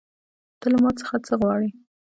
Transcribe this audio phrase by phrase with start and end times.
[0.59, 1.69] ته له ما څخه څه غواړې